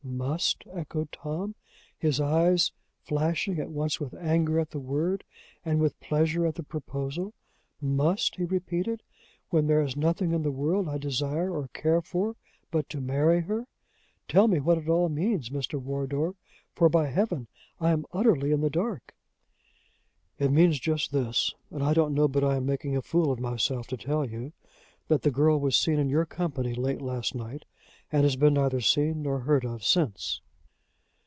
[0.03, 1.55] "Must!" echoed Tom,
[1.97, 2.71] his eyes
[3.03, 5.23] flashing, at once with anger at the word
[5.65, 7.33] and with pleasure at the proposal.
[7.79, 9.01] "Must?" he repeated,
[9.49, 12.35] "when there is nothing in the world I desire or care for
[12.71, 13.65] but to marry her?
[14.27, 15.79] Tell me what it all means, Mr.
[15.81, 16.35] Wardour;
[16.73, 17.47] for, by Heaven!
[17.79, 19.15] I am utterly in the dark."
[20.37, 23.39] "It means just this and I don't know but I am making a fool of
[23.39, 24.51] myself to tell you
[25.07, 27.65] that the girl was seen in your company late last night,
[28.13, 30.41] and has been neither seen nor heard of since."